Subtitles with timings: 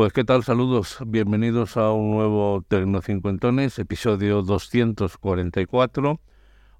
[0.00, 6.20] Pues qué tal, saludos, bienvenidos a un nuevo Tecnocincuentones, episodio 244.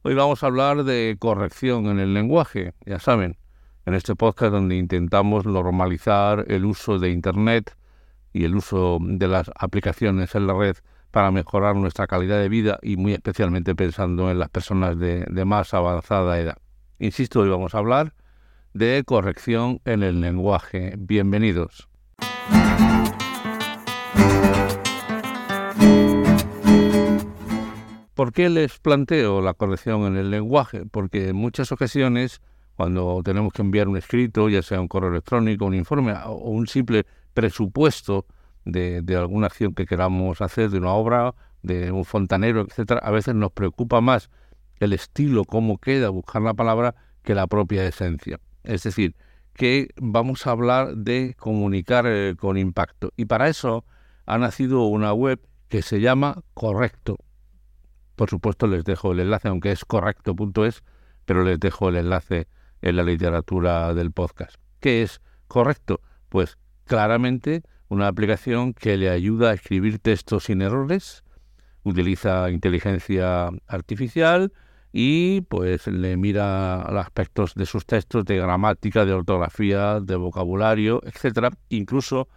[0.00, 3.36] Hoy vamos a hablar de corrección en el lenguaje, ya saben,
[3.84, 7.76] en este podcast donde intentamos normalizar el uso de Internet
[8.32, 10.76] y el uso de las aplicaciones en la red
[11.10, 15.44] para mejorar nuestra calidad de vida y muy especialmente pensando en las personas de, de
[15.44, 16.56] más avanzada edad.
[16.98, 18.14] Insisto, hoy vamos a hablar
[18.72, 20.94] de corrección en el lenguaje.
[20.96, 21.90] Bienvenidos.
[28.20, 30.84] ¿Por qué les planteo la corrección en el lenguaje?
[30.84, 32.42] Porque en muchas ocasiones,
[32.76, 36.66] cuando tenemos que enviar un escrito, ya sea un correo electrónico, un informe o un
[36.66, 38.26] simple presupuesto
[38.66, 43.34] de, alguna acción que queramos hacer, de una obra, de un fontanero, etcétera, a veces
[43.34, 44.28] nos preocupa más
[44.80, 48.38] el estilo, cómo queda, buscar la palabra, que la propia esencia.
[48.64, 49.16] Es decir,
[49.54, 53.14] que vamos a hablar de comunicar eh, con impacto.
[53.16, 53.86] Y para eso
[54.26, 57.16] ha nacido una web que se llama Correcto,
[58.20, 60.84] por supuesto, les dejo el enlace, aunque es correcto.es,
[61.24, 62.48] pero les dejo el enlace
[62.82, 64.56] en la literatura del podcast.
[64.78, 66.02] ¿Qué es correcto?
[66.28, 71.24] Pues claramente una aplicación que le ayuda a escribir textos sin errores,
[71.82, 74.52] utiliza inteligencia artificial
[74.92, 81.52] y pues le mira aspectos de sus textos de gramática, de ortografía, de vocabulario, etcétera.
[81.70, 82.28] Incluso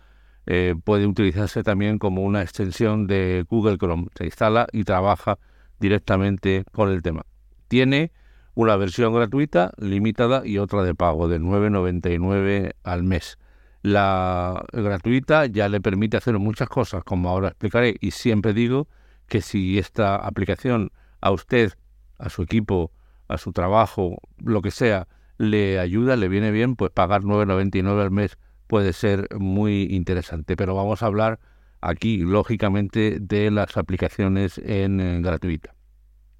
[0.45, 4.07] eh, puede utilizarse también como una extensión de Google Chrome.
[4.15, 5.39] Se instala y trabaja
[5.83, 7.25] directamente con el tema.
[7.67, 8.13] Tiene
[8.55, 13.37] una versión gratuita, limitada y otra de pago de 9,99 al mes.
[13.81, 18.87] La gratuita ya le permite hacer muchas cosas, como ahora explicaré, y siempre digo
[19.27, 21.73] que si esta aplicación a usted,
[22.17, 22.93] a su equipo,
[23.27, 28.11] a su trabajo, lo que sea, le ayuda, le viene bien, pues pagar 9,99 al
[28.11, 30.55] mes puede ser muy interesante.
[30.55, 31.39] Pero vamos a hablar
[31.83, 35.75] aquí, lógicamente, de las aplicaciones en, gratuita.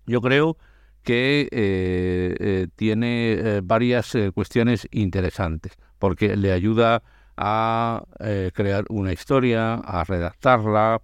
[0.05, 0.57] Yo creo
[1.03, 7.03] que eh, eh, tiene eh, varias cuestiones interesantes, porque le ayuda
[7.35, 8.03] a
[8.53, 11.01] crear una historia, a redactarla,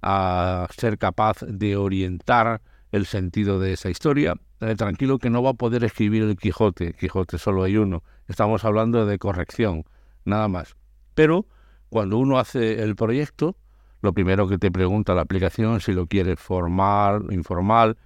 [0.00, 4.34] a ser capaz de orientar el sentido de esa historia.
[4.78, 9.04] tranquilo que no va a poder escribir el Quijote, Quijote solo hay uno, estamos hablando
[9.04, 9.84] de corrección,
[10.24, 10.76] nada más.
[11.14, 11.46] Pero
[11.90, 13.54] cuando uno hace el proyecto,
[14.02, 17.96] lo primero que te pregunta la aplicación si lo quieres formal, informal,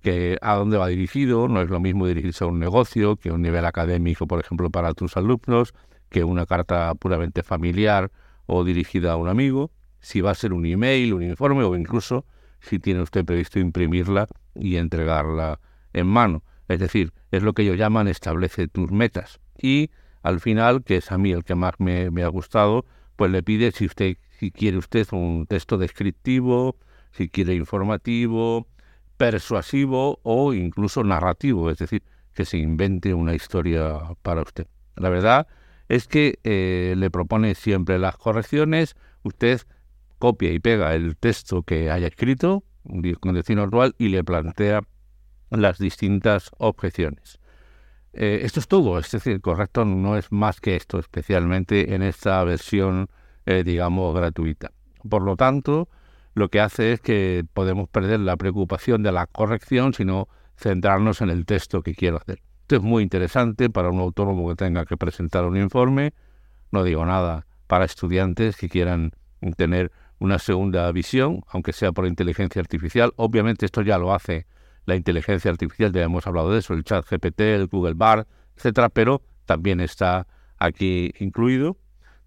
[0.00, 3.42] que a dónde va dirigido, no es lo mismo dirigirse a un negocio que un
[3.42, 5.74] nivel académico, por ejemplo, para tus alumnos,
[6.08, 8.10] que una carta puramente familiar
[8.46, 9.70] o dirigida a un amigo,
[10.00, 12.24] si va a ser un email, un informe o incluso
[12.60, 15.60] si tiene usted previsto imprimirla y entregarla
[15.92, 16.42] en mano.
[16.68, 19.40] Es decir, es lo que ellos llaman establece tus metas.
[19.60, 19.90] Y
[20.22, 22.84] al final, que es a mí el que más me ha gustado,
[23.18, 26.76] pues le pide si usted si quiere usted un texto descriptivo,
[27.10, 28.68] si quiere informativo,
[29.16, 34.68] persuasivo o incluso narrativo, es decir, que se invente una historia para usted.
[34.94, 35.48] La verdad
[35.88, 39.62] es que eh, le propone siempre las correcciones, usted
[40.20, 42.62] copia y pega el texto que haya escrito
[43.18, 44.82] con destino actual y le plantea
[45.50, 47.40] las distintas objeciones.
[48.12, 52.42] Eh, esto es todo, es decir, correcto no es más que esto, especialmente en esta
[52.44, 53.08] versión
[53.50, 54.72] eh, digamos, gratuita.
[55.08, 55.88] Por lo tanto,
[56.34, 61.30] lo que hace es que podemos perder la preocupación de la corrección, sino centrarnos en
[61.30, 62.42] el texto que quiero hacer.
[62.60, 66.12] Esto es muy interesante para un autónomo que tenga que presentar un informe,
[66.70, 69.12] no digo nada para estudiantes que quieran
[69.56, 73.14] tener una segunda visión, aunque sea por inteligencia artificial.
[73.16, 74.46] Obviamente esto ya lo hace
[74.88, 78.26] la inteligencia artificial, ya hemos hablado de eso, el chat GPT, el Google Bar,
[78.56, 80.26] etcétera, pero también está
[80.58, 81.76] aquí incluido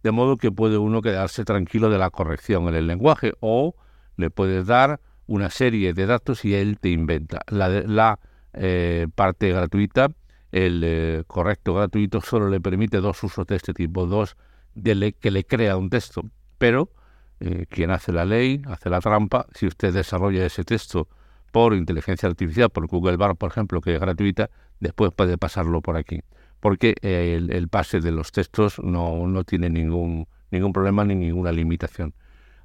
[0.04, 3.76] de modo que puede uno quedarse tranquilo de la corrección en el lenguaje o
[4.16, 7.42] le puedes dar una serie de datos y él te inventa.
[7.48, 8.20] La,
[8.54, 10.12] eh, parte gratuita,
[10.52, 14.38] el eh, correcto gratuito, solo le permite dos usos de este tipo, dos
[14.76, 16.24] de que le crea un texto,
[16.60, 16.92] pero
[17.40, 21.08] eh, quien hace la ley, hace la trampa, si usted desarrolla ese texto
[21.52, 24.50] por inteligencia artificial, por Google Bar, por ejemplo, que es gratuita,
[24.80, 26.22] después puede pasarlo por aquí
[26.62, 32.14] porque el, pase de los textos no, no tiene ningún, ningún problema ni ninguna limitación.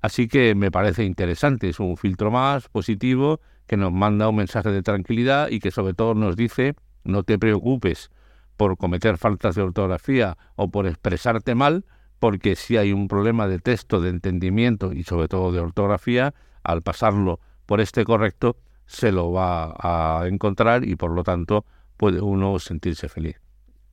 [0.03, 4.71] Así que me parece interesante, es un filtro más positivo que nos manda un mensaje
[4.71, 8.11] de tranquilidad y que sobre todo nos dice no te preocupes
[8.56, 11.85] por cometer faltas de ortografía o por expresarte mal,
[12.19, 16.83] porque si hay un problema de texto, de entendimiento y sobre todo de ortografía, al
[16.83, 18.56] pasarlo por este correcto
[18.87, 21.65] se lo va a encontrar y por lo tanto
[21.97, 23.41] puede uno sentirse feliz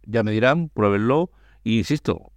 [0.06, 1.32] ya me dirán, pruébenlo.
[1.64, 2.32] Y insisto,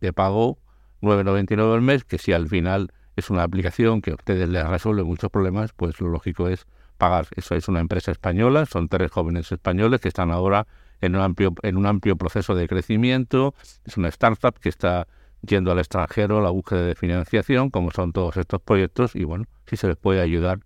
[0.00, 0.58] te pago
[1.02, 5.04] 9,99 al mes, que si al final es una aplicación que a ustedes les resuelve
[5.04, 6.66] muchos problemas, pues lo lógico es
[6.98, 7.26] pagar.
[7.36, 10.66] Eso es una empresa española, son tres jóvenes españoles que están ahora
[11.00, 13.54] en un amplio, en un amplio proceso de crecimiento.
[13.84, 15.06] Es una startup que está
[15.42, 19.44] yendo al extranjero a la búsqueda de financiación, como son todos estos proyectos, y bueno,
[19.66, 20.60] si se les puede ayudar,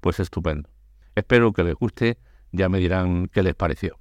[0.00, 0.73] pues estupendo.
[1.14, 2.18] Espero que les guste,
[2.52, 3.98] ya me dirán qué les pareció.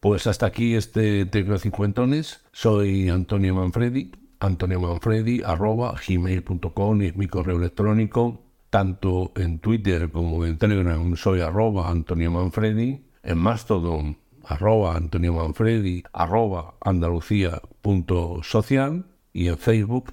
[0.00, 2.44] Pues hasta aquí este Tecnocincuentones.
[2.52, 8.42] Soy Antonio Manfredi, Antonio Manfredi, arroba gmail.com es mi correo electrónico.
[8.68, 13.06] Tanto en Twitter como en Telegram soy arroba Antonio Manfredi.
[13.22, 20.12] En Mastodon, arroba Antonio Manfredi, arroba andalucía.social y en Facebook